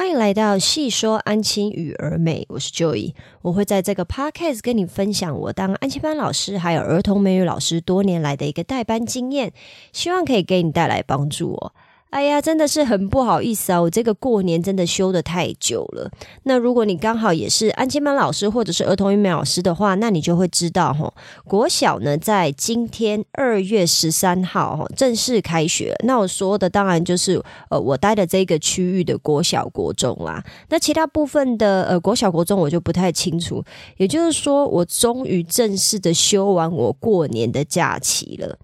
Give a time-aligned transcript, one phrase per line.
[0.00, 9.52] 欢迎来到细说安亲与儿美，我是 Joy，我会在这个 podcast 跟你分享我当安亲班老师还有儿童美语老师多年来的一个代班经验，
[9.92, 11.74] 希望可以给你带来帮助哦。
[12.10, 13.80] 哎呀，真的是很不好意思啊！
[13.80, 16.10] 我这个过年真的休的太久了。
[16.42, 21.12] 那如果你刚好也是安亲班老师或者是儿童疫苗老师的话，那你就会知道哈，
[21.44, 25.94] 国小呢在今天二月十三号哈正式开学。
[26.04, 27.40] 那我说的当然就是
[27.70, 30.44] 呃我待的这个区域的国小国中啦。
[30.68, 33.62] 那其他部分的呃国小国中我就不太清楚。
[33.98, 38.58] 也就是说，我终于正式的休完我过年的假期了。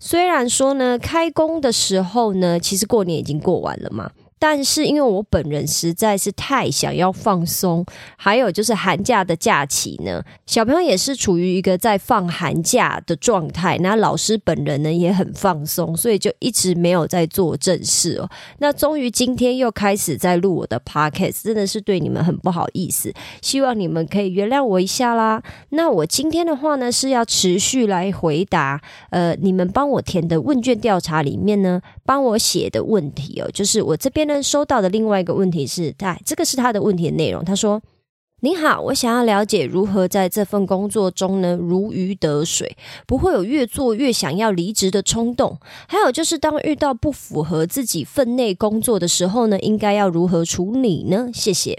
[0.00, 4.12] 虽然说呢，开工的时候呢，其实过年已经过完了嘛。
[4.38, 7.84] 但是因为我本人实在是太想要放松，
[8.16, 18.30] 还有就是寒假的假期呢，小朋友也是处于一个在放寒假的状态，那老师本人呢也很放松，所以就一直没有在做正事哦。
[18.58, 25.42] 那终于今天又开始在录我的 podcast，真的是对你们很不好意思，希望你们可以原谅我一下啦。
[25.70, 34.27] 那我今天的话呢是要持续来回答，呃，你们帮我填的问卷调查里面呢，帮我写的问题哦，就是我这边。
[34.42, 37.44] 收到的另外一个问题是，哎，这个是他的问题的内容。
[37.44, 37.80] 他说
[38.42, 45.58] ：“您好，我想要了解如何在这份工作中呢如鱼得水，不会有越做越想要离职的冲动。
[45.88, 51.30] 还有就是，当遇到不符合自己分内工作的时候呢，应该要如何处理呢？
[51.32, 51.78] 谢谢。”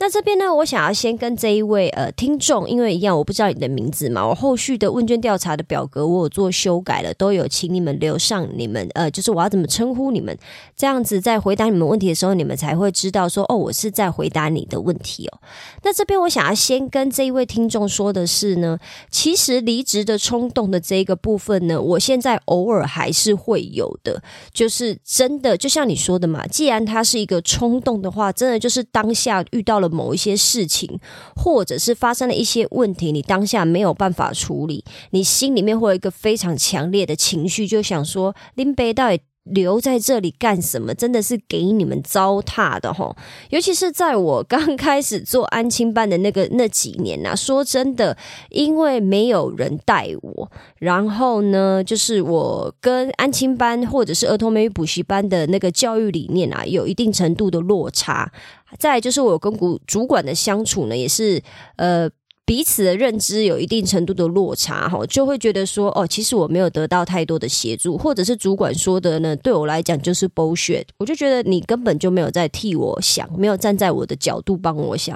[0.00, 10.38] 那这边呢，我想要先跟这一位呃听众，因为一样我不知道你的名字嘛，我后续的问卷调查的表格我有做修改了，都有请你们留上你们呃，就是我要怎么称呼你们，
[10.76, 15.40] 这样子在回答你们问题的时候，你们才会知道说哦，我是在回答你的问题哦。
[15.82, 18.78] 那这边我想要先跟这一位听众说的是呢，
[19.10, 29.87] 其实离职的冲动的这一个部分呢，我现在偶尔还是会有的，就是真的就像你说的嘛，既然它是一个冲动的话，真的就是当下遇到了。
[29.88, 30.98] 某一些事情，
[31.36, 39.20] 或者是发生了一些问题，你当下没有办法处理，你心里面会有一个非常强烈的情绪，就想说林北到底。
[39.50, 40.94] 留在这里干什么？
[40.94, 43.16] 真的是给你们糟蹋的吼！
[43.50, 48.16] 尤其是在我刚开始做安亲班的那个 那几年呐，说真的，
[48.50, 58.30] 因为没有人带我，然后呢，就是我跟安亲班或者是儿童美语补习班的那个教育理念啊，有一定程度的落差。
[58.78, 61.42] 再就是我跟主主管的相处呢，也是
[61.76, 62.08] 呃。
[62.48, 70.84] 彼此的认知有一定程度的落差，哈，就会觉得说，哦，其实我没有得到太多的协助，或者是主管说的呢，对我来讲就是 bullshit。
[70.96, 75.14] 我就觉得你根本就没有在替我想，没有站在我的角度帮我想，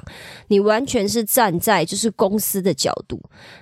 [0.49, 3.19] 你完全是站在就是公司的角度。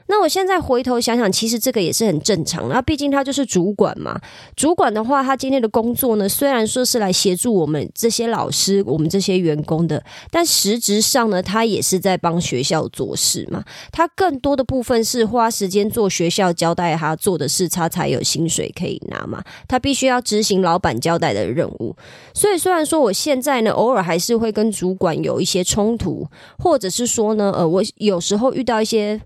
[0.08, 2.68] 那我现在回头想想，其实这个也是很正常。
[2.68, 4.20] 那毕竟他就是主管嘛，
[4.58, 13.61] 主管的话，他今天的工作呢，虽然说是来协助我们这些老师、我们这些员工的，但实质上呢，他也是在帮学校做事嘛。
[13.92, 19.44] 他更多的部分是花时间做学校交代他做的事，他才有薪水可以拿嘛。
[19.68, 21.96] 他必须要执行老板交代的任务。
[22.34, 26.28] 所以虽然说我现在呢，偶尔还是会跟主管有一些冲突，
[26.58, 29.22] 或者是说呢，呃，我有时候遇到一些。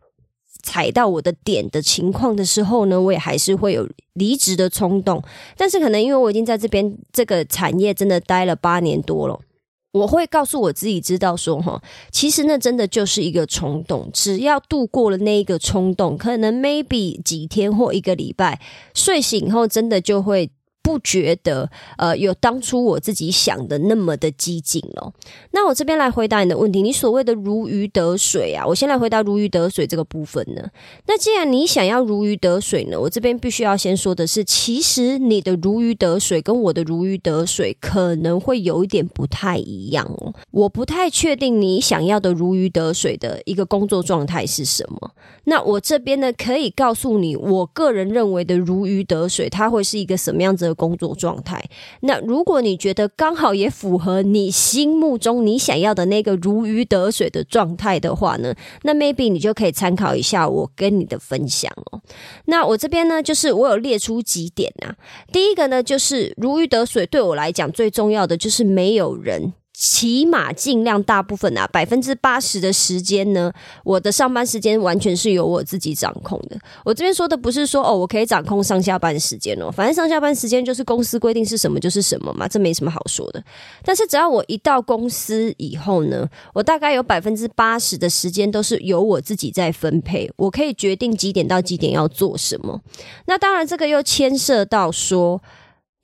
[0.63, 5.21] 踩到我的点的情况的时候呢，我也还是会有离职的冲动。
[5.55, 9.39] 但是可能因为我已经在这边这个产业真的待了八年多了，
[9.95, 14.09] 我会告诉我自己知道说哈，其实那真的就是一个冲动。
[14.13, 18.59] 只要度过了那一个冲动，可能 maybe 几天或一个礼拜，
[18.93, 20.49] 睡醒以后真的就会。
[20.85, 25.11] 不觉得呃有当初我自己想的那么的激进哦。
[25.49, 30.69] 那我这边来回答你的问题，你所谓的如鱼得水啊，我先来回答如鱼得水这个部分呢。
[31.07, 40.31] 那既然你想要如鱼得水呢，我这边必须要先说的是，其实你的如鱼得水跟我的如鱼得水可能会有一点不太一样哦。
[40.51, 45.11] 我不太确定你想要的如鱼得水的一个工作状态是什么。
[45.45, 51.63] 那我这边呢，可以告诉你，我个人认为的如鱼得水，它会是一个什么样子的工作状态？
[52.01, 62.01] 那如果你觉得刚好也符合你心目中你想要的那个如鱼得水的状态的话呢，那 maybe 你就可以参考一下我跟你的分享哦。
[62.45, 64.95] 那我这边呢，就是我有列出几点啊。
[65.31, 69.53] 第一个呢，就是如鱼得水对我来讲最重要的就是没有人。
[69.77, 73.51] 起码尽量大部分啊，百分之八十的时间呢，
[73.83, 76.57] 我的上班时间完全是由我自己掌控的。
[76.85, 83.43] 我这边说的不是说哦，我可以掌控上下班时间哦，反正上下班时间就是公司规定是什么就是什么嘛，这没什么好说的。
[83.83, 92.79] 但是只要我一到公司以后呢，我大概有百分之八十的时间都是由我自己在分配，我可以决定几点到几点要做什么。
[93.25, 95.41] 那当然，这个又牵涉到说。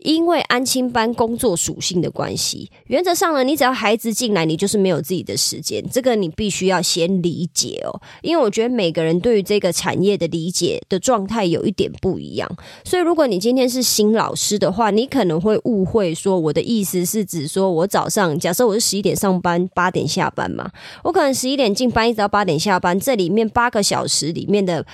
[0.03, 5.83] 因为安亲班工作属性的关系，原则上呢，你只要孩子进来，你就是没有自己的时间。
[5.91, 12.49] 这个你必须要先理解哦，因为我觉得每个人对于这个产业的理解的状态有一点不一样。
[12.83, 20.71] 所以，如果你今天是新老师的话，你可能会误会说我的意思是指说我早上假设我是十一点上班，八点下班嘛，
[21.03, 24.85] 我可能十一点进班，一直到八点下班，这里面八个小时里面的。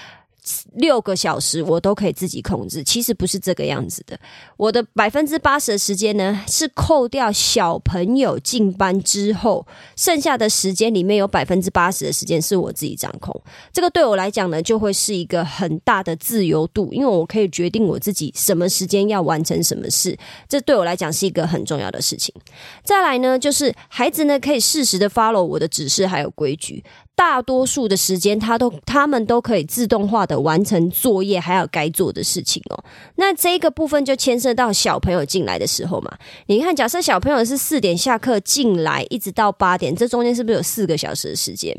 [0.76, 4.20] 六个小时我都可以自己控制，其实不是这个样子的。
[4.58, 9.66] 我的百分之八十的时间呢，是扣掉小朋友进班之后，
[9.96, 13.42] 剩下的时间里面有百分之八十的时间是我自己掌控。
[13.72, 20.18] 这个对我来讲呢，就会是一个很大的自由度，因为我可以决定我自己什么时间要完成什么事。
[20.48, 22.34] 这对我来讲是一个很重要的事情。
[22.84, 26.84] 再来呢，就是孩子呢可以适时的 follow 我的指示还有规矩。
[27.18, 32.84] 大多数的时间，他都他们都可以自动化的完成作业，还有该做的事情哦。
[33.16, 36.16] 那这个部分就牵涉到小朋友进来的时候嘛。
[36.46, 41.76] 你看，假设小朋友是四点下课进来，一直到八点，这中间是不是有四个小时的时间？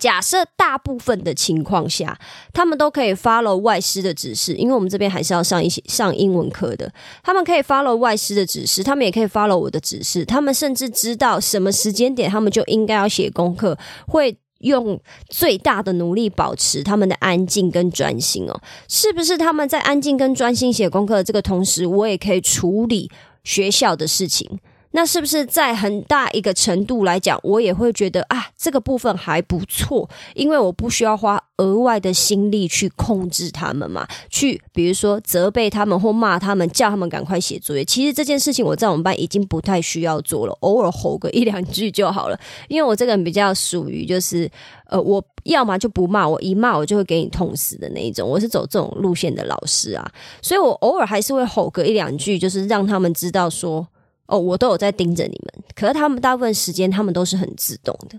[0.00, 2.18] 假设大部分的情况下，
[2.54, 6.90] 他们都可以 follow 外师的指示，因为我们这边还是要上一些上英文课的。
[7.22, 10.24] 他们可以 follow 外师的指示，他们也可以 follow 我的指示。
[10.24, 13.76] 他们甚至知道什么时间点，他们就应该要写功课，
[14.08, 14.98] 会用
[15.28, 18.58] 最大的努力保持他们的安静跟专心哦。
[18.88, 23.10] 是不是他们在安静跟专心写功课的这个同时，我也可以处理
[23.44, 24.58] 学校的事情？
[24.92, 37.84] 那是不是在很大一个程度来讲，我也会觉得啊，这个部分还不错，因为我不需要花额外的心力去控制他们嘛，去比如说责备他们或骂他们，叫他们赶快写作业。
[37.84, 42.36] 其实这件事情我在我们班已经不太需要做了，偶尔吼个一两句就好了。
[42.66, 44.50] 因为我这个人比较属于就是
[44.86, 50.10] 呃，我要么就不骂，我一骂我就会给你痛死的那一种，我是走这种路线的老师啊，
[50.42, 53.86] 所以我偶尔还是会吼个一两句，就是让他们知道说。
[54.30, 58.18] 哦，我都有在盯着你们，可是他们大部分时间他们都是很自动的。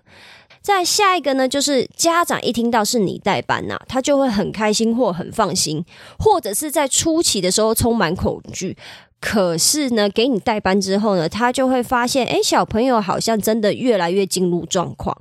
[0.62, 5.84] 再下一个呢，就是家长一听到是你代班呐，他就会很开心或很放心，
[6.20, 8.78] 或者是在初期的时候充满恐惧。
[9.20, 15.18] 可是呢，给你代班之后呢，他就会发现，哎，小朋友好像真的越来越进入状况。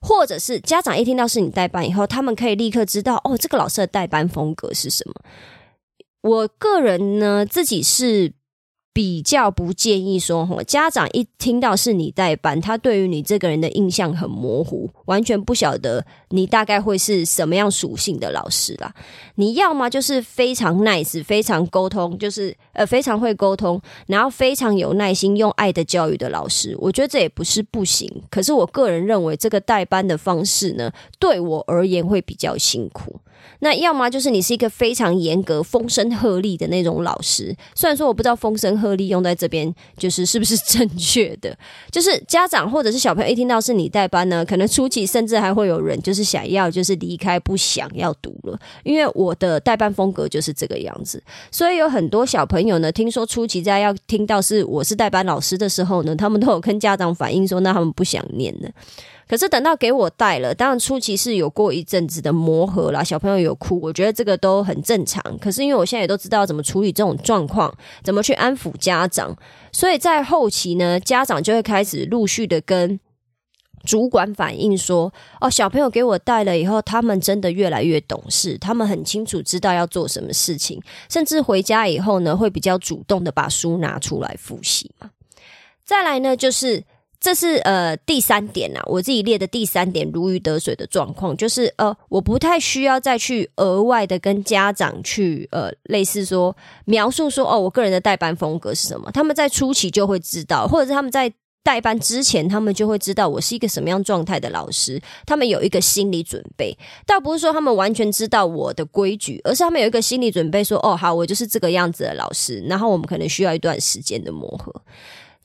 [0.00, 5.14] 或者是家长一听到是你代班以后，他们可以立刻知道，哦，这个老师的代班风格是什么。
[6.20, 8.32] 我个人呢，自己是。
[8.96, 18.94] 比较不建议说，哈，家长一听到是你代班，他对于你这个人的印象很模糊，完全不晓得你大概会是什么样属性的老师啦。
[19.34, 28.10] 你要么就是非常 nice，非常沟通，就是呃非常会沟通，然后非常有耐心，用爱的教育的老师，我觉得这也不是不行。
[28.30, 33.20] 可是我个人认为，这个代班的方式呢，对我而言会比较辛苦。
[33.60, 37.56] 那要么就是你是一个非常严格、风声鹤唳的那种老师。
[37.74, 41.56] 虽然说我不知道风声鹤唳用在这边就是是不是正确的，
[41.90, 48.58] 就是家长或者是小朋友一听到是你代班呢，可能初期甚至还会有人就是想要就是离开，不想要读了。
[48.84, 58.68] 因为我的代班风格就是这个样子，所以有很多小朋友呢，听说初期在要听到是我是代班老师的时候呢，他们都有跟家长反映说，那他们不想念了。
[59.28, 65.20] 可是等到给我带了，当然初期是有过一阵子的磨合啦，小朋友有哭，我觉得这个都很正常。
[65.38, 67.74] 可是因为我现在也都知道怎么处理这种状况，
[68.04, 69.36] 怎么去安抚家长，
[69.72, 73.00] 所以在后期呢，家长就会开始陆续的跟
[73.84, 85.10] 主管反映说：“哦，小朋友给我带了以后，他们真的越来越懂事，他们很清楚知道要做什么事情，甚至回家以后呢，会比较主动的把书拿出来复习嘛。
[85.84, 86.84] 再来呢，就是。
[87.26, 101.32] 这是呃第三点呐，我自己列的第三点如鱼得水的状况，就是呃我不太需要再去额外的跟家长去呃类似说描述说哦我个人的代班风格是什么，他们在初期就会知道，或者是他们在
[101.64, 114.72] 代班之前，他们就会知道我是一个什么样状态的老师，他们有一个心理准备，倒不是说他们完全知道我的规矩，而是他们有一个心理准备，说哦好，我就是这个样子的老师，然后我们可能需要一段时间的磨合。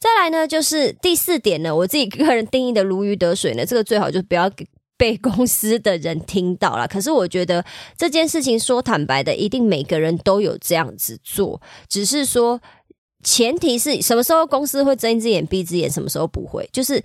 [0.01, 4.51] 再来呢，就是第四点呢，我自己个人定义的如鱼得水呢，这个最好就不要
[4.97, 6.87] 被公司的人听到了。
[6.87, 7.63] 可是我觉得
[7.95, 12.59] 这件事情说坦白的，一定每个人都有这样子做，只是说
[13.23, 16.99] 前提是什么时候公司会睁一只眼闭一只眼，什么时候不会，就是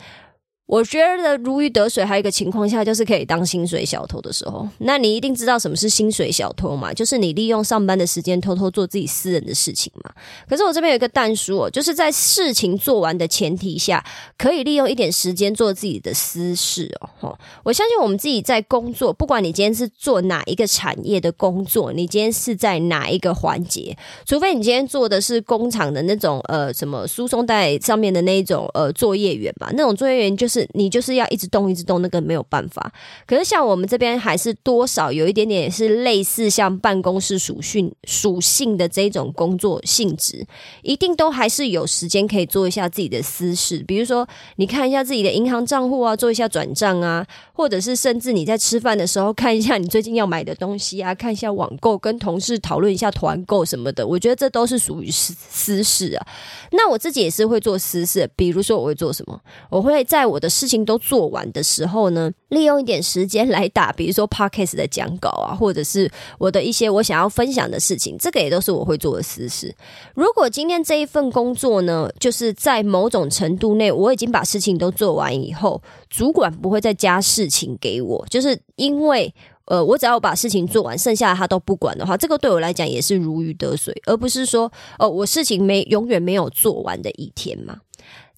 [0.66, 4.68] 我觉得如鱼得水，还有一个情况下就是可以当薪水小偷的时候。
[4.78, 6.92] 那你一定知道什么是薪水小偷嘛？
[6.92, 10.11] 就是你利用上班的时间偷偷做自己私人的事情嘛。
[10.49, 14.04] 可是我这边有一个弹书哦，就是在事情做完的前提下，
[14.37, 17.38] 可以利用一点时间做自己的私事哦。
[17.62, 23.96] 我相信我们自己在工作，不管你今天是做哪一个产业的工作，你今天是在哪一个环节，
[24.26, 30.55] 除非你今天做的是工厂的那种呃什么输送带上面的那种呃作业员吧，那种作业员就是。
[30.60, 32.92] 是你就是要一直动一直动，那个没有办法。
[33.26, 40.46] 可是像我们这边还是多少有一点点是类似像办公室属性属性的这种工作性质，
[40.82, 54.06] 一定都还是有时间可以做一下自己的私事，比如说你看一下自己的银行账户啊，做一下转账啊，或者是甚至你在吃饭的时候看一下你最近要买的东西啊，看一下网购，跟同事讨论一下团购什么的。
[54.06, 56.26] 我觉得这都是属于私私事啊。
[56.72, 60.46] 那我自己也是会做私事，比如说我会做什么，我会在我的。
[60.49, 69.75] 事情都做完的时候呢，利用一点时间来打，比如说 podcast 的讲稿啊，或者是我的一些我想要分享的事情，这个也都是我会做的私事。
[70.15, 79.35] 如果今天这一份工作呢，就是在某种程度内我已经把事情都做完以后，主管不会再加事情给我，就是因为
[79.67, 87.79] 呃，我只要把事情做完，剩下的他都不管的话，这个对我来讲也是如鱼得水，而不是说哦，我事情没永远没有做完的一天嘛。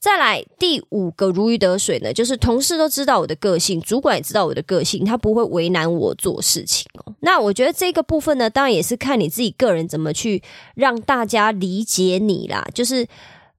[0.00, 7.14] 再来第五个如鱼得水呢，就是同事都知道我的个性，主管也知道我的个性，他不会为难我做事情哦。
[7.20, 10.42] 那我觉得这个部分呢，当然也是看你自己个人怎么去
[10.74, 12.66] 让大家理解你啦。
[12.72, 13.06] 就是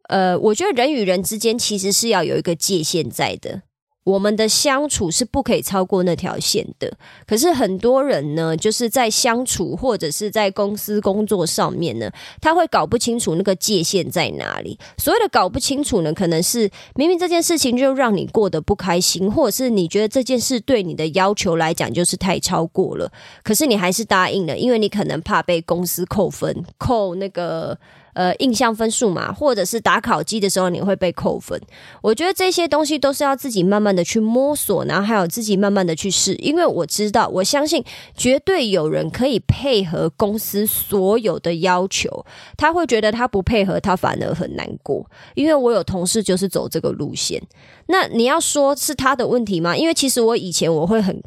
[0.07, 3.61] 呃，我觉得人与人之间其实是要有一个界限在的。
[4.09, 6.91] 我们的相处是不可以超过那条线的。
[7.27, 12.09] 可是很多人呢，就是在相处或者是在公司工作上面呢，
[12.41, 14.77] 他会搞不清楚那个界限在哪里。
[14.97, 23.11] 所谓的搞不清楚呢，可能是明明这件事情就让你过得不开心，或者是你觉得这件事对你的要求来讲就是太超过了，
[23.43, 27.77] 可是你还是答应了，因为你可能怕被公司扣分，扣那个。
[28.19, 31.57] 呃，印象分数嘛，或者是打考机的时候你会被扣分。
[32.01, 36.35] 我觉得这些东西都是要自己慢慢的去摸索，然后还有自己慢慢的去试。
[36.35, 37.81] 因为我知道，我相信
[38.17, 42.25] 绝对有人可以配合公司所有的要求，
[42.57, 45.09] 他会觉得他不配合，他反而很难过。
[45.35, 47.41] 因为我有同事就是走这个路线。
[47.87, 49.77] 那你要说是他的问题吗？
[49.77, 51.23] 因为其实我以前我会很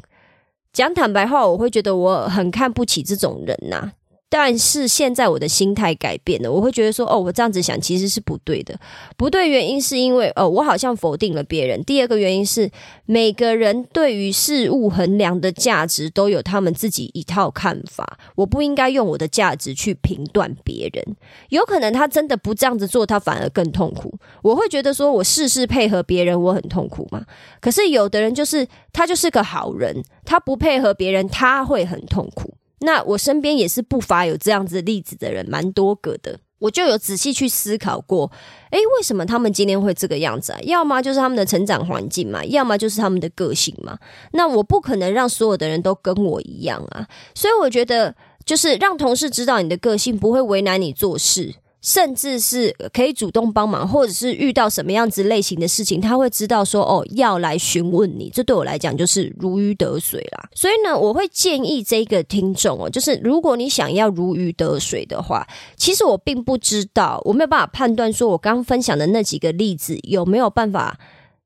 [0.71, 3.93] 讲坦白话，我会觉得我很看不起这种人呐。
[4.35, 8.75] 但是现在我的心态改变了，我会觉得说，哦，我这样子想其实是不对的。
[9.15, 11.83] 不对原因是因为，哦，我好像否定了别人。
[11.83, 12.71] 第二个原因是，
[13.05, 18.17] 每个人对于事物衡量的价值都有他们自己一套看法。
[18.33, 21.15] 我不应该用我的价值去评断别人。
[21.49, 24.17] 有可能他真的不这样子做，他反而更痛苦。
[24.41, 27.23] 我会觉得说我事事配合别人，我很痛苦嘛。
[27.61, 32.55] 可是有的人就是他就是个好人，他不配合别人，他会很痛苦。
[32.83, 36.39] 那我身边也是不乏有这样子例子的人，蛮多个的。
[36.59, 38.31] 我就有仔细去思考过，
[38.71, 40.59] 诶，为什么他们今天会这个样子啊？
[40.61, 43.97] 要么就是他们的成长环境嘛，要么就是他们的个性嘛。
[44.31, 51.55] 那我不可能让所有的人都跟我一样啊，所以我觉得，就是让同事知道你的个性，不会为难你做事。
[51.83, 60.49] 甚至是可以主动帮忙，或者是遇到什么样子类型的事情，他会知道说哦要来询问你，这对我来讲就是如鱼得水啦。
[60.55, 70.97] 所以呢，我会建议这个听众哦，就是如果你想要如鱼得水的话，其实我并不知道，我没有办法判断说我刚分享的那几个例子有没有办法。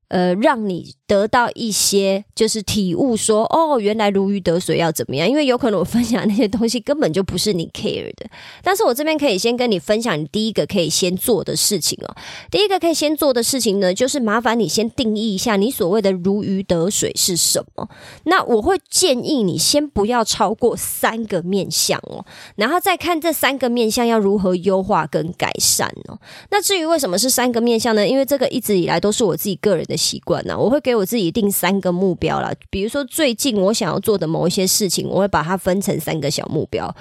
[0.08, 5.28] 呃，让你得到一些就是体悟，说哦，原来如鱼得水要怎么样？
[5.28, 8.26] 因为有可能我分享那些东西根本就不是你 care 的。
[8.62, 12.16] 但是我这边可以先跟你分享，你第一个可以先做的事情哦。
[12.50, 17.88] 第一个可以先做的事情呢，就是麻烦你先定义一下你所谓的如鱼得水是什么。
[18.24, 22.24] 那我会建议你先不要超过三个面相哦，
[22.56, 26.18] 然后再看这三个面相要如何优化跟改善哦。
[26.50, 28.08] 那至于为什么是三个面相呢？
[28.08, 29.97] 因为这个一直以来都是我自己个人的。
[29.98, 32.52] 习惯呢，我会给我自己定三个目标啦。
[32.70, 36.94] 比如说，最近我想要做的某一些事情，我会把它分成三个小目标。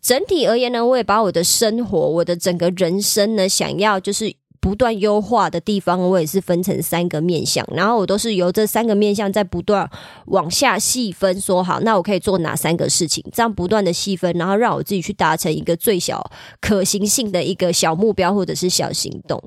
[0.00, 7.66] 整体而言呢，我也把我的生活、我的整个人生呢，想要就是不断优化的地方，我也是分成三个面向。
[7.72, 9.88] 然后我都是由这三个面向在不断
[10.26, 13.24] 往下细分，说好，那我可以做哪三个事情？
[13.32, 19.42] 这样不断的细分，然后让我自己去达成一个最小可行性的一个小目标，或者是小行动。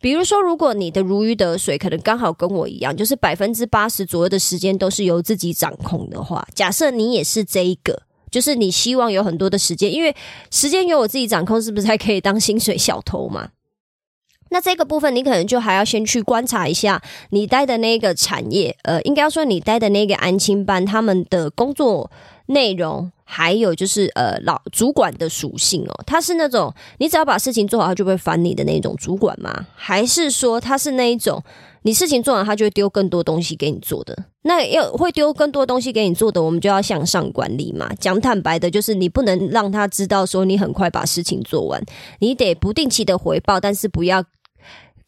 [0.00, 10.14] 比如说，如果你的如鱼得水可能刚好跟我一样，就是百分之八十左右的时间都是由自己掌控的话，假设你也是这一个，就是你希望有很多的时间，因为
[10.50, 13.50] 时间由我自己掌控，是不是才可以当薪水小偷嘛？
[14.50, 22.08] 那这个部分，你可能就还要先去观察一下你待的那个产业，呃，应该要说你待的那个安亲班，他们的工作
[22.46, 29.66] 内容，还有就是呃老主管的属性哦，他是那种你只要把事情做好，他就会烦你的那种主管吗？
[29.74, 31.42] 还是说他是那一种？
[31.82, 34.24] 你事情做完，他就会丢更多东西给你做的。
[34.42, 37.88] 那要会丢更多东西给你做的，我们就要向上管理嘛。
[38.00, 41.80] 讲坦白的，就是你不能让他知道说你很快把事情做完，
[42.18, 44.24] 你得不定期的回报，但是不要。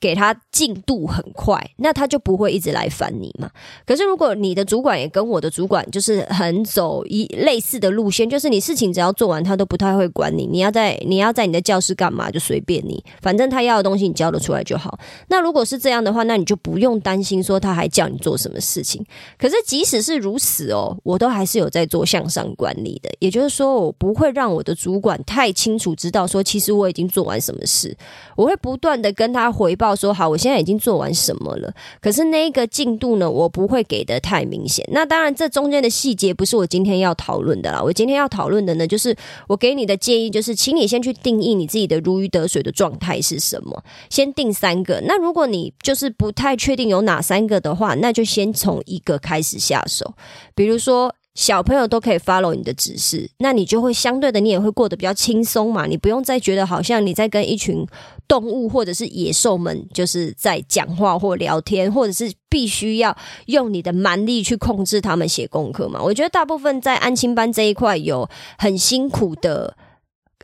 [0.01, 3.51] 给他进度很快，那他就不会一直来烦你嘛。
[3.85, 10.47] 可是如果你的主管也跟我的主管就是很走一类似的路线，就是你事情只要做完，他都不太会管你。
[10.47, 14.99] 你要在你要在你的教室干嘛就随便你，反正他要的东西你交得出来就好。
[15.29, 19.05] 那如果是这样的话，那你就不用担心说他还叫你做什么事情。
[19.37, 27.97] 可是即使是如此哦，我都还是有在做向上管理的，也就是说，我不会让我的主管太清楚知道说，其实我已经做完什么事。
[28.37, 29.99] 我会不断的跟他回报报。
[29.99, 31.75] 说好，我现在已经做完什么了？
[32.01, 34.87] 可是那个进度呢，我不会给的太明显。
[34.93, 37.83] 那当然，这中间的细节不是我今天要讨论的啦。
[37.83, 39.17] 我今天要讨论的呢，就是
[39.49, 43.83] 我给你的建议，就是请你先去定义你自己的如鱼得水的状态是什么。
[44.09, 45.03] 先定三个。
[45.07, 50.15] 那如果你就是不太确定有哪三个的话，那就先从一个开始下手。
[50.55, 51.13] 比如说。
[51.39, 55.87] 小朋友都可以 follow 你的指示，那你就会相对的，你也会过得比较轻松嘛。
[55.87, 57.87] 你不用再觉得好像你在跟一群
[58.27, 63.17] 动物或者是野兽们就是在讲话或聊天，或者是必须要
[63.47, 66.03] 用你的蛮力去控制他们写功课嘛。
[66.03, 68.29] 我觉得大部分在安亲班这一块有
[68.59, 69.77] 很辛苦的，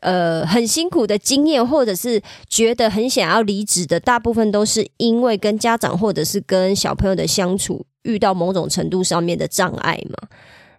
[0.00, 10.28] 呃，很辛苦的经验，或者是觉得很想要离职的，大部分都是因为跟家长或者是跟小朋友的相处遇到某种程度上面的障碍嘛。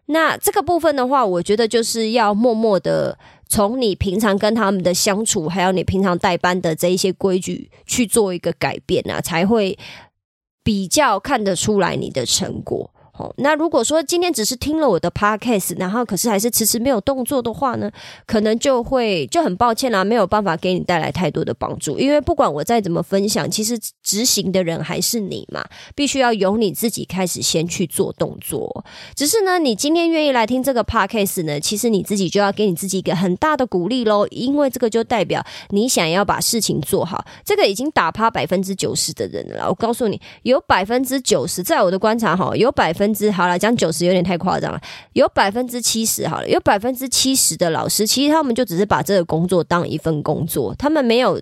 [0.08, 9.78] 那这个部分的话，我觉得就是要默默的从你平常跟他们的相处，还有你平常带班的这一些规矩去做一个改变啊，才会
[10.64, 12.92] 比较看得出来你的成果。
[13.18, 17.90] 哦，那如果说今天只是听了我的 podcast，然后可是还是迟迟没有动作的话呢，
[18.28, 21.98] 可能就会就很抱歉啦，没有办法给你带来太多的帮助。
[21.98, 25.64] 因为不管我再怎么分享，其实执行的人还是你嘛，
[25.96, 28.84] 必须要由你自己开始先去做动作。
[29.16, 37.24] 只是呢，你今天愿意来听这个 podcast 呢，其实你自己就要给你自己一个很大的鼓励喽，因为这个就代表你想要把事情做好。
[37.46, 43.05] 这个已经打趴百分之九十的人了，我告诉你，有百分之九十，在我的观察哈，有百分。
[43.06, 44.82] 分之好了，讲九十有点太夸张了。
[45.14, 51.40] 有百分之七十好了，有百分之七十的老师，其实他们就只是把这个工作当一份工作，他们没有。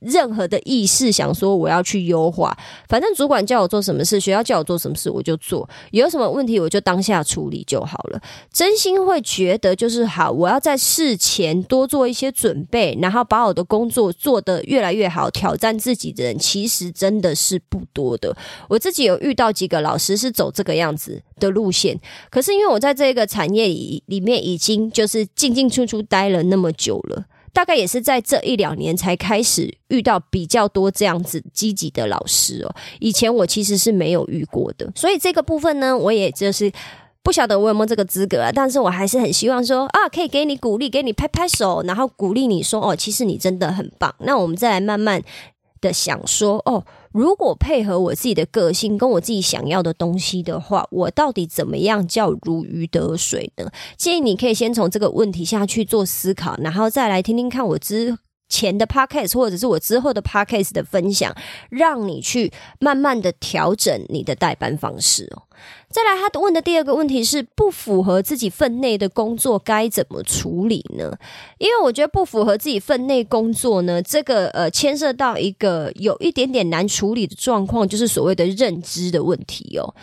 [0.00, 2.56] 任何的意识想说我要去优化，
[2.88, 5.68] 反正主管叫我做什么事，学校叫我做什么事，我就做。
[5.90, 8.20] 有什么问题我就当下处理就好了。
[8.52, 18.36] 真心会觉得就是好，我要在事前多做一些准备，然后把我的工作做得越来越好，挑战自己的人其实真的是不多的。
[18.68, 21.98] 我自己有遇到几个老师是走这个样子的路线，
[22.30, 27.24] 可是因为我在这个产业里里面已经就是进进出出待了那么久了。
[27.56, 36.70] 大概也是在这一两年才开始遇到比较多这样子积极的老师哦，以前我其实是没有遇过的，所以这个部分呢，我也就是
[37.22, 44.14] 不晓得我有没有这个资格啊，但是我还是很希望说啊，可以给你鼓励，给你拍拍手，然后鼓励你说哦，其实你真的很棒。
[44.18, 45.22] 那我们再来慢慢
[45.80, 46.84] 的想说哦。
[47.16, 53.70] 如果配合我自己的个性跟我自己想要的东西的话，我到底怎么样叫如鱼得水呢？
[53.96, 61.34] 建议你可以先从这个问题下去做思考，然后再来听听看我之前的 podcast 或者是我之后的 podcast 的分享，
[61.70, 65.42] 让你去慢慢的调整你的代班方式哦。
[65.88, 71.16] 再来，他问的第二个问题是不符合自己分内的工作该怎么处理呢？
[71.58, 79.94] 因为我觉得不符合自己分内工作呢，这个呃牵涉到一个有一点点难处理的状况，就是所谓的认知的问题哦。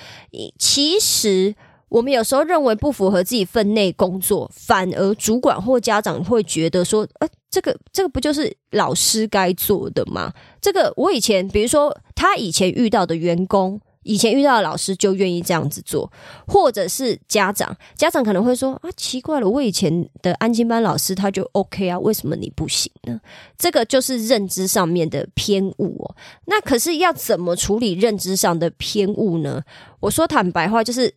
[0.58, 1.54] 其实
[1.94, 10.34] 我们有时候认为不符合自己分内工作，反而主管或家长会觉得说，呃，这个这个不就是老师该做的吗？
[10.60, 13.80] 这个我以前，比如说他以前遇到的员工。
[14.06, 16.12] 以前遇到的老师就愿意这样子做，
[16.46, 23.18] 或者是家长，家长可能会说啊，奇怪了，我以前的安亲班老师他就 OK 啊，为什么你不行呢？
[23.58, 26.16] 这个就是认知上面的偏误哦。
[26.48, 29.64] 那可是要怎么处理认知上的偏误呢？
[30.02, 31.16] 我说坦白话，就是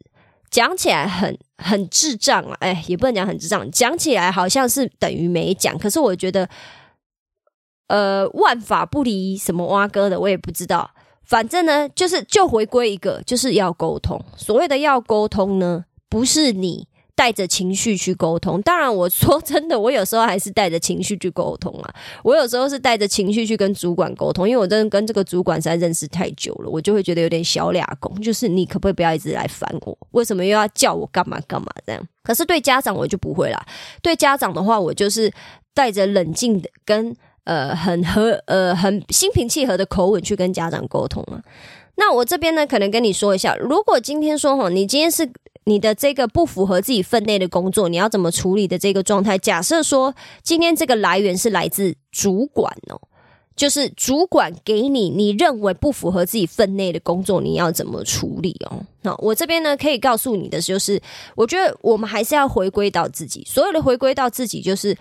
[0.57, 5.77] 讲起来很很智障啊，哎，也不能讲很智障，讲起来好像是等于没讲。
[5.77, 6.49] 可是我觉得，
[7.89, 10.91] 呃，万法不离什么蛙哥的，我也不知道。
[11.25, 14.19] 反正呢，就是就回归一个，就是要沟通。
[14.35, 18.61] 所谓的要沟通呢，不是你带着情绪去沟通。
[18.61, 21.93] 当然，我说真的，我有时候还是带着情绪去沟通啊。
[22.23, 29.99] 我有时候是带着情绪去跟主管沟通，因为我真的跟这个主管实在认识太久了，我就会觉得有点小俩公，就是你可不可以不要一直来烦我？
[30.11, 32.09] 为什么又要叫我干嘛干嘛这样？
[32.23, 33.67] 可是对家长我就不会啦。
[34.03, 35.33] 对家长的话，我就是
[35.73, 41.41] 带着冷静的跟呃很和呃很心平气和的口吻去跟家长沟通啊。
[41.99, 45.27] 那我这边呢，可能跟你说一下，如果今天说哈，你今天是
[45.67, 49.37] 你的这个不符合自己分内的工作，你要怎么处理的这个状态？
[49.37, 53.01] 假设说今天这个来源是来自主管哦，
[53.55, 58.81] 就是主管给你你认为不符合自己分内的工作，你要怎么处理哦？
[59.03, 61.03] 那我这边呢，可以告诉你的就是，
[61.35, 64.97] 我觉得我们还是要回归到自己，所有的回归到自己就是。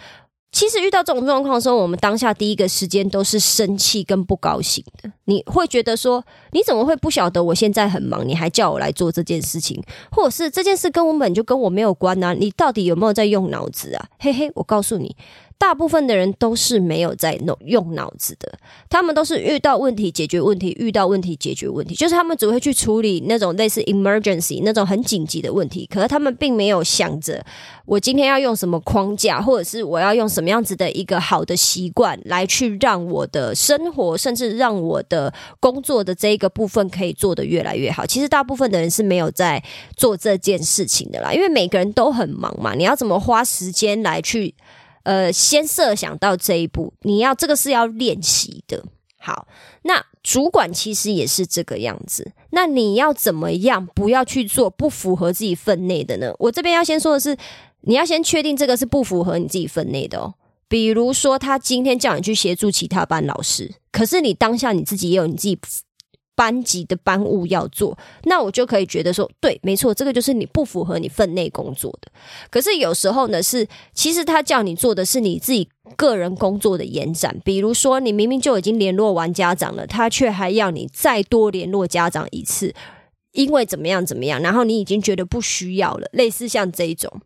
[0.51, 5.11] 其实遇到这种状况的时候，我们当下第一个时间都是生气跟不高兴的。
[5.25, 12.33] 你会觉得说，你怎么会不晓得我现在很忙，你还叫我来做这件事情，或者是这件事根本就跟我没有关呢？
[12.33, 14.05] 你到底有没有在用脑子啊？
[14.19, 15.15] 嘿嘿，我告诉你。
[15.57, 18.59] 大部分的人都是没有在弄用脑子的，
[18.89, 25.89] 他们都是遇到问题解决问题，遇到问题解决问题，就是他们只会去处理那种类似 emergency 那种很紧急的问题。
[25.89, 27.43] 可是他们并没有想着，
[27.85, 38.05] 我今天要用什么框架，或者是我要用什么样子的一个好的习惯来去让我的生活，甚至让我的的工作的这一个部分可以做得越来越好。
[38.05, 39.63] 其实大部分的人是没有在
[39.95, 44.53] 做这件事情的啦，因为每个人都很忙嘛，你要怎么花时间来去？
[45.03, 48.83] 呃，先设想到这一步，你要这个是要练习的。
[49.19, 49.47] 好，
[49.83, 52.31] 那主管其实也是这个样子。
[52.49, 56.33] 那你要怎么样不要去做不符合自己分内的呢？
[56.39, 57.37] 我这边要先说的是，
[57.81, 60.33] 你要先确定这个是不符合你自己分内的哦。
[60.67, 65.57] 比如说，他今天叫你去协助其他班老师，可是你当下你自己也有你自己。
[66.37, 72.11] 班级的班务要做，那我就可以觉得说，对，没错，这个就是你不符合你分内工作的。
[72.51, 77.39] 可是有时候呢，是其实他叫你做的是你自己个人工作的延展。
[77.45, 82.75] 比如说，你明明就已经联络完家长了，他却还要你再多联络家长一次，
[83.31, 86.09] 因为怎么样怎么样，然后你已经觉得不需要了。
[86.11, 87.21] 类似像这一种，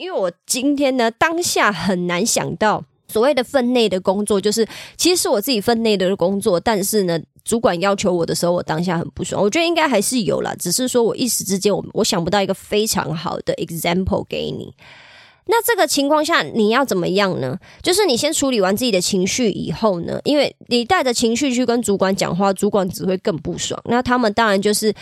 [0.00, 7.20] 因为我今天呢当下很难想到所谓的分内的工作，就是其实是我自己分内的工作，但是呢。
[7.42, 9.42] 主管要求我的时候，我当下很不爽。
[9.42, 14.72] 我觉得应该还是有啦，只是说我一时之间，我我想不到一个非常好的 example 给你。
[15.46, 17.58] 那这个情况下，你要怎么样呢？
[17.82, 23.80] 就是你先处理完自己的情绪以后呢，因为你带着情绪去跟主管讲话，主管只会更不爽。
[23.86, 24.94] 那他们当然就是。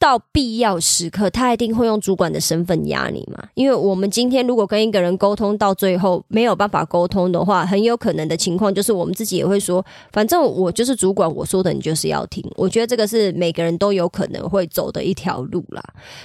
[0.00, 3.44] 到必要时刻，他一定会用主管的身份压你嘛？
[3.52, 12.42] 因为我们今天如果跟一个人沟通到最后没有办法沟通的话，很有可能的情况就是我们自己也会说，反正我就是主管，我说的你就是要听。
[12.56, 15.82] 我觉得这个是每个人都有可能会走的一条路啦。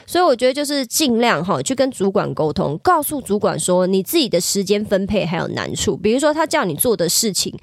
[0.07, 7.53] 所以我觉得就是尽量哈去跟主管沟通，告诉主管说你自己的时间分配还有难处，比如说他叫你做的事情，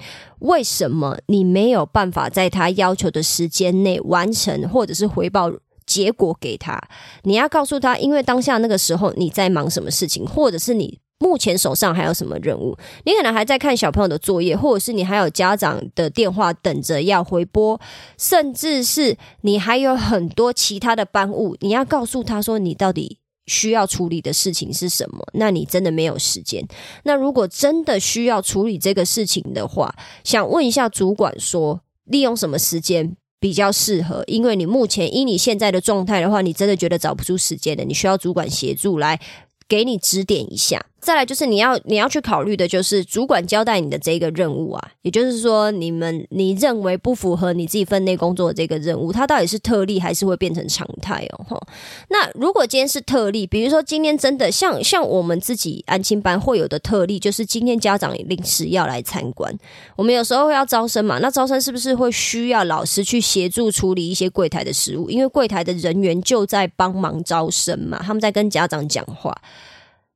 [0.41, 5.51] 为什么你没有办法在他要求的时间内完成，或者是回报。
[5.93, 6.81] 结果给他，
[7.21, 12.75] 你要告诉他，因为当下那个时候你在忙什么事情，或者是你目前手上还有什么任务，
[13.05, 17.79] 你可能还在看小朋友的作业，或者是你还有家长的电话等着要回拨，
[18.17, 25.23] 甚至是你还有很多其他的班务，你要告诉他说你到底需要处理的事情是什么？
[25.33, 26.67] 那你真的没有时间。
[27.03, 33.15] 那如果真的需要处理这个事情的话，想问一下主管说，利用什么时间？
[33.43, 39.19] 比较适合，因为你目前以你现在的状态的话，你真的觉得找不出时间的，你需要主管协助来
[39.67, 40.85] 给你指点一下。
[41.03, 51.45] 再来就是你要你要去考虑的，就是主管交代你的这个任务啊，也就是说，你们你认为不符合你自己分内工作的这个任务，它到底是特例还是会变成常态哦？
[51.49, 51.67] 哈，
[52.09, 59.53] 那如果今天是特例，比如说今天真的像像我们自己安亲班会有的特例，就是今天家长临时要来参观，
[59.97, 65.09] 我们有时候会要招生嘛，那招生是不是会需要老师去协助处理一些柜台的事务？
[65.09, 69.35] 因为柜台的人员就在帮忙招生嘛，他们在跟家长讲话。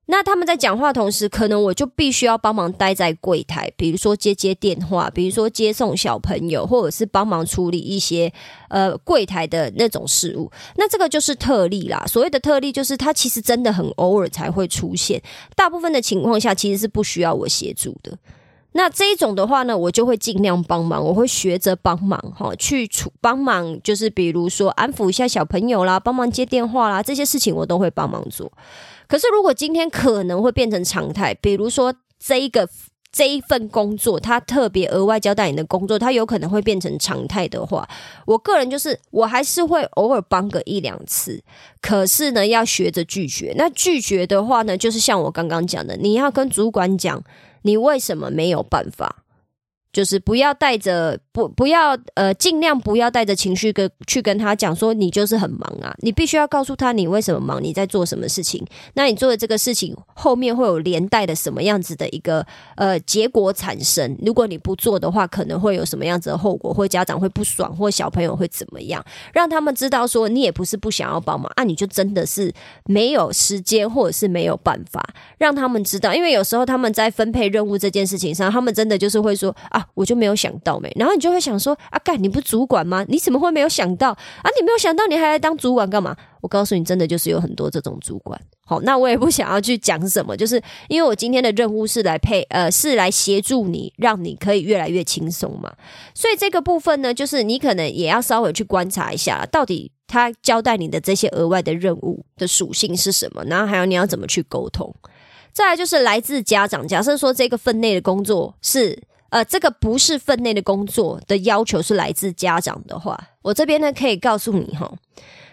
[0.10, 8.32] 那他们在讲话同时，可能我就必须要帮忙待在柜台，比如说接接电话，比如说接送小朋友，或者是帮忙处理一些
[8.70, 10.50] 呃柜台的那种事务。
[10.78, 12.06] 那这个就是特例啦。
[12.08, 15.22] 所谓的特例，就是它其实真的很偶尔才会出现，
[15.56, 18.17] 大部分的情况下其实是不需要我协助的。
[18.72, 28.50] 那这一种的话呢，我就会尽量帮忙，我会学着帮忙哈，去处帮忙，就是比如说安抚一下小朋友啦，帮忙接电话啦，这些事情我都会帮忙做。
[29.08, 32.67] 可是，如果今天可能会变成常态，比如说这一个
[33.12, 37.88] 这一份工作，他特别额外交代你的工作，他有可能会变成常态的话，
[38.26, 41.41] 我个人就是我还是会偶尔帮个一两次，
[41.82, 43.54] 可是呢，要学着拒绝。
[43.58, 47.24] 那拒绝的话呢，就是像我刚刚讲的，你要跟主管讲，
[47.62, 49.24] 你为什么没有办法。
[49.93, 58.65] 就是不要带着不不要呃，尽量不要带着情绪跟去跟他讲说你就是很忙啊，你必须要告诉他你为什么忙，你在做什么事情。
[58.95, 62.43] 那你做的这个事情后面会有连带的什么样子的一个
[62.76, 64.17] 呃结果产生？
[64.26, 69.06] 如果你不做的话，可能会有什么样子的后果，或家长会不爽，或小朋友会怎么样？
[69.32, 72.52] 让他们知道说你也不是不想要帮忙啊，你就真的是
[72.86, 75.08] 没有时间或者是没有办法。
[75.38, 79.86] 让他们知道，因为有时候他们在分配任务这件事情上，他们真的就是会说啊。
[79.93, 83.06] 我就没有想到没，然后你就就会想说啊，干你不主管吗？
[83.10, 84.50] 你怎么会没有想到啊？
[84.58, 86.16] 你没有想到，你还来当主管干嘛？
[86.40, 88.40] 我告诉你，真的就是有很多这种主管。
[88.66, 95.74] 好，那我也不想要去讲什么，就是因为我今天的任务是来配呃，是来协助你，让你可以越来越轻松嘛。
[96.13, 104.96] 所以这个部分呢，就是你可能也要稍微去观察一下，到底他交代你的这些额外的任务的属性是什么，然后还有你要怎么去沟通。
[105.52, 109.04] 再来就是来自家长，假设说这个分内的工作是。
[109.30, 114.92] 呃，这个不是分内的工作的要求是来自家长的话，我这边呢可以告诉你哈，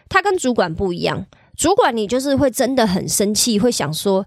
[0.08, 1.26] 他跟主管不一样。
[1.56, 4.26] 主管你就是会真的很生气，会想说，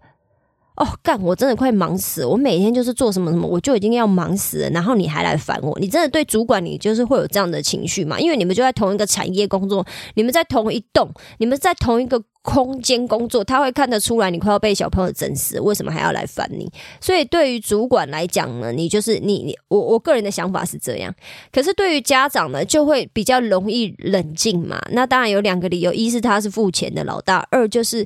[0.78, 8.20] 哦，干，我真的快忙死，我每天就是做什么什么，我就已经要忙死了，然后你还来烦我，你真的对主管你就是会有这样的情绪嘛？
[8.20, 9.86] 因为你们就在同一个产业工作，
[10.16, 12.24] 你们在同一栋，你们在同一个。
[12.44, 16.72] 空间工作，他会看得出来你快要被小朋友整死，为什么还要来烦你？
[17.02, 21.14] 所以对于主管来讲呢，你就是你你我我个人的想法是这样。
[21.52, 24.82] 可是对于家长呢，就会比较容易冷静嘛。
[24.92, 28.06] 那当然有两个理由：一是他是付钱的老大，二就是。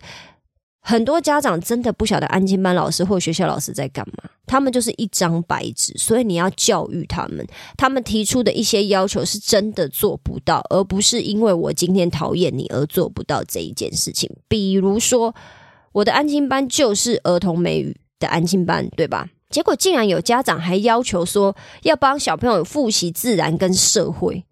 [0.84, 7.46] 很多家长真的不晓得安亲班老师或学校老师在干嘛，他们就是一张白纸，所以你要教育他们，
[7.78, 14.30] 他们提出的一些要求是真的做不到，而不是因为我今天讨厌你而做不到这一件事情。
[14.48, 15.34] 比如说，
[15.92, 19.30] 我的安亲班就是儿童美语的安亲班，对吧？
[19.52, 24.44] 结果竟然有家长还要求说要帮小朋友复习自然跟社会，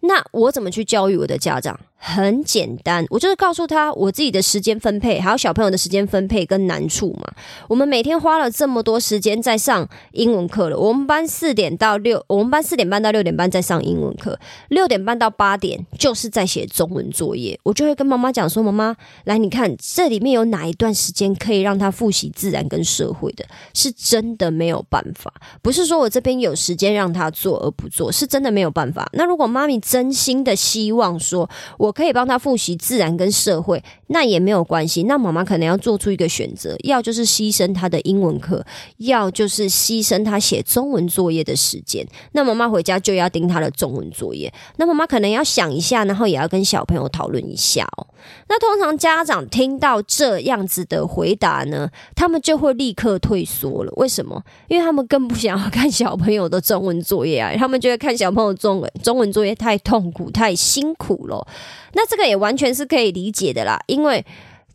[0.00, 1.78] 那我怎么去教育我的家长？
[2.06, 7.32] 很简单，我就是告诉他我自己的时间分配，还有小朋友的时间分配跟难处嘛。
[7.66, 10.78] 我们每天花了这么多时间在上英文课了。
[10.78, 14.38] 我们班四点到六，我们班四点半到六点半在上英文课，
[14.68, 17.58] 六点半到八点就是在写中文作业。
[17.62, 23.46] 我就会跟妈妈讲说：“妈妈，来，你看这里面有哪一段时间可以让他复习自然跟社会的？
[23.72, 29.08] 是真的没有办法，不是说我这边有时间让他做而不做，是真的没有办法。
[29.14, 35.04] 那如果妈咪真心的希望说，我可以帮他复习自然跟社会，那也没有关系。
[35.04, 38.64] 那妈妈可能要做出一个选择，要就是牺牲他的英文课，
[38.98, 42.06] 要就是牺牲他写中文作业的时间。
[42.32, 44.52] 那妈妈回家就要盯他的中文作业。
[44.76, 48.06] 那妈妈可能要想一下，然后也要跟小朋友讨论一下哦。
[48.48, 53.92] 那通常家长听到这样子的回答呢，他们就会立刻退缩了。
[53.96, 54.42] 为什么？
[54.68, 57.54] 因为他们更不想要看小朋友的中文作业啊。
[57.56, 61.46] 他们觉得看小朋友中文中文作业太痛苦、太辛苦了。
[61.92, 64.24] 那这个也完全是可以理解的啦，因为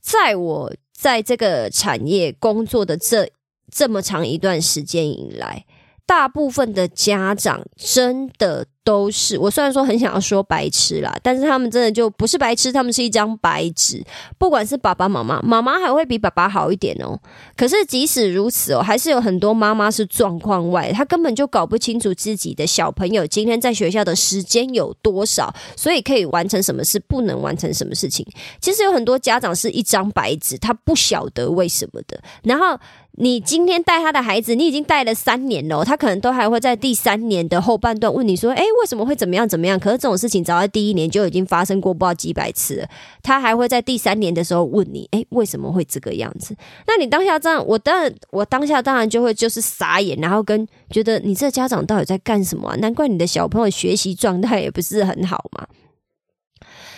[0.02, 3.30] 在我在这个产业工作的这
[3.72, 5.66] 这么长一段时间以来。
[6.06, 14.04] 大部分的家长真的都是我，虽然说很想要说白痴啦，但是他们真的就不是白痴，他们是一张白纸。
[14.38, 17.20] 不管是爸爸妈妈，妈妈还会比爸爸好一点哦。
[17.56, 28.26] 可是即使如此哦，还是有很多妈妈是状况外，她根本就搞不清楚自己的小朋友今天在学校的时间有多少，所以可以完成什么事，不能完成什么事情。
[28.60, 32.80] 其实有很多家长是一张白纸，他不晓得为什么的，然后。
[33.22, 42.88] 你今天带他的孩子，你已经带了三年了，他可能都还会在第三年的后半段问你说：“哎，为什么会怎么样怎么样？”可是这种事情早在第一年就已经发生过，不知道几百次了。
[43.24, 46.56] 他还会在第三年的时候问你：“哎，为什么会这个样子？”
[46.88, 52.76] 那你当下这样，我当然，我当下当然就会就是傻眼，然后跟觉得你这家长到底在干什么啊？
[52.78, 55.68] 难怪你的小朋友学习状态也不是很好嘛。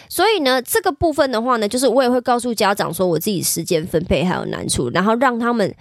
[0.10, 5.74] 所以呢，这个部分的话呢，就是我也会告诉家长说，我自己时间分配还有难处，然后让他们。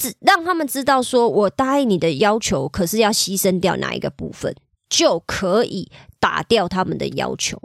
[0.00, 4.54] 只让他们知道，说我答应你的要求，可是要牺牲掉哪一个部分，
[4.88, 7.60] 就可以打掉他们的要求。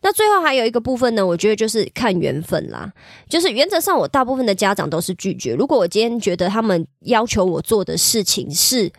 [0.00, 2.92] 那最后还有一个部分呢，我觉得就是看缘分啦。
[3.28, 5.54] 就是原则上，我大部分的家长都是拒绝。
[5.54, 8.92] 如果我今天觉得他们要求我做的事情是。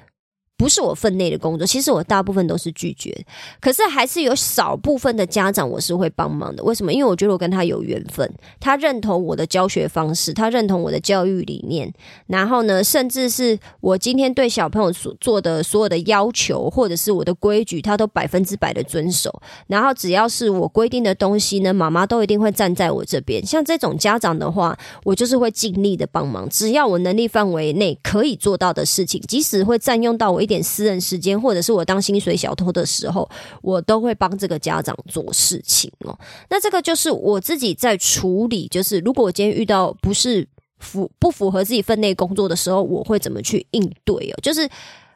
[0.63, 3.13] 不是我分内的工作，其实我大部分都是拒绝。
[3.60, 6.63] 可是还是有少部分的家长我是会帮忙的。
[6.63, 6.93] 为什么？
[6.93, 11.93] 因为我觉得我跟他有缘分，他认同我的教学方式，他认同我的教育理念。
[12.28, 19.41] 然后呢，甚至是我今天对小朋友所做的所有的要求，或者是我的规矩，他都百分之百的遵守。
[19.67, 23.45] 然后只要是我规定的东西呢，妈妈都一定会站在我这边。
[23.45, 33.30] 像这种家长的话，我就是会尽力的帮忙，只要我能力范围内可以做到的事情，即使会占用到我一点点私人时间，或者是我当薪水小偷的时候，
[33.62, 36.18] 我都会帮这个家长做事情哦。
[36.50, 40.48] 那这个就是我自己在处理，就是如果我今天遇到不是
[40.80, 44.36] 符不符合自己分内工作的时候，我会怎么去应对哦？
[44.42, 44.70] 就是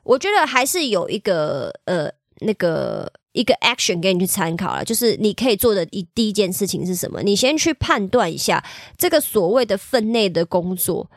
[0.04, 3.12] 我觉得还是有一个呃那个。
[3.34, 7.22] 一个 action 给你去参考了，就是你可以做的一第一件事情是什么？
[7.22, 8.66] 你先去判断一下
[8.98, 11.08] 这个所谓的分内的工作，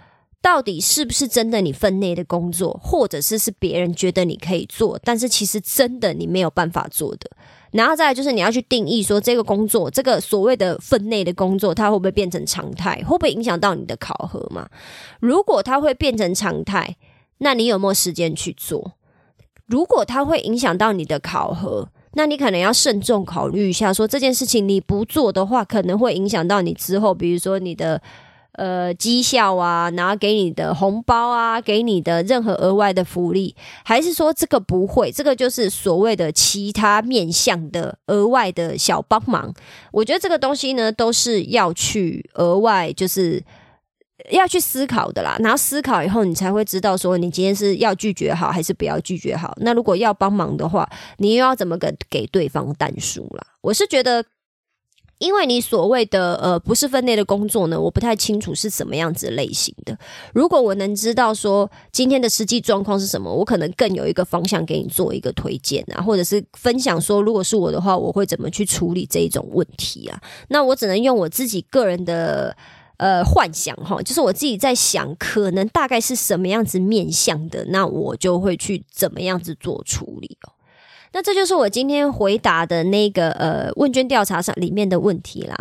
[0.43, 7.31] 到底是不是真的你分内的工作，或者是是别人觉得你可以做，但是其实真的你没有办法做的。
[7.73, 12.97] 然后再来就是你要去定义说这个工作，这个所谓的分内的工作，它会不会变成常态？
[13.05, 14.69] 会不会影响到你的考核嘛？
[15.21, 16.97] 如果它会变成常态，
[17.39, 18.93] 那你有没有时间去做？
[19.67, 21.89] 如果它会影响到你的考核？
[22.15, 28.03] 那你可能要慎重考虑一下，说这件事情你不做的话，可能会影响到你之后，比如说你的
[28.61, 35.11] 呃绩效啊，然后给你的红包啊，给你的任何额外的福利，还是说这个不会？
[35.11, 39.53] 这个就是所谓的其他面向的额外的小帮忙。
[39.93, 43.43] 我觉得这个东西呢，都是要去额外就是。
[44.31, 49.57] 要去思考的啦，然后思考以后，你才会知道说你今天是要拒绝好还是不要拒绝好。
[49.63, 53.43] 那如果要帮忙的话，你又要怎么给给对方淡数啦？
[53.63, 54.23] 我是觉得，
[55.21, 59.97] 因为你所谓的呃不是分内的工作呢，我不太清楚是什么样子类型的。
[60.35, 70.21] 如果我能知道说今天的实际状况是什么，我可能更有一个方向给你做一个推荐啊，或者是分享说，如果是我的话，我会怎么去处理这一种问题啊？
[70.49, 72.57] 那我只能用我自己个人的。
[73.01, 80.53] 呃，幻想哈，就是我自己在想，可能大概是什么样子面向的，那我就会去怎么样子做处理哦。
[81.13, 85.57] 那这就是我今天回答的那个呃问卷调查上里面的问题啦。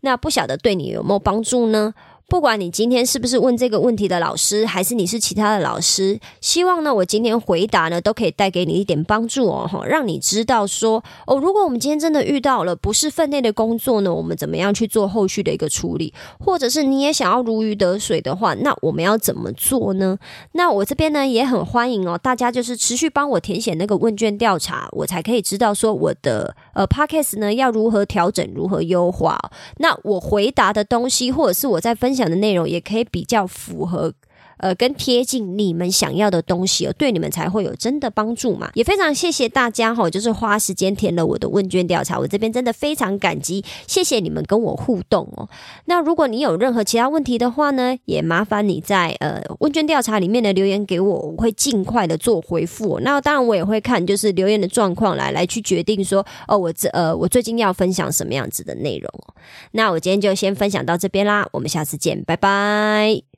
[0.00, 1.94] 那不晓得对你有没有帮助呢？
[2.28, 20.18] 不管你今天是不是问这个问题的老师，还是你是其他的老师，希望呢我今天回答呢都可以带给你一点帮助哦，哈，让你知道说哦，如果我们今天真的遇到了不是分内的工作呢，我们怎么样去做后续的一个处理，或者是你也想要如鱼得水的话，那我们要怎么做呢？
[20.52, 29.38] 那我这边呢也很欢迎哦，大家就是持续帮我填写那个问卷调查，我才可以知道说我的呃 podcast 呢要如何调整，如何优化。
[29.76, 32.15] 那我回答的东西，或者是我在分。
[32.16, 34.14] 享的内容也可以比较符合。
[34.58, 38.70] 呃，跟贴近你们想要的东西哦，对你们才会有真的帮助嘛。
[38.74, 45.48] 也非常谢谢大家哈，就是花时间填了我的问卷调查，我这边真的非常感激，谢谢你们跟我互动哦。
[45.86, 52.98] 那如果你有任何其他问题的话呢，也麻烦你在呃问卷调查里面的留言给我，我会尽快的做回复。
[53.00, 59.08] 那当然我也会看就是留言的状况来来去决定说哦，我这呃我最近要分享什么样子的内容。
[59.26, 59.34] 哦
[59.72, 63.35] 那我今天就先分享到这边啦，我们下次见，拜拜。